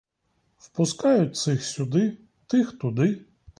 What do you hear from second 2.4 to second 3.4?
тих туди.